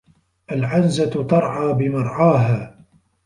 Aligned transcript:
العنزة 0.51 1.23
ترعى 1.25 1.73
بمرعاها 1.73 2.85